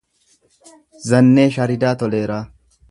Zannee 1.11 1.47
Sharidaa 1.59 1.95
Toleeraa 2.05 2.43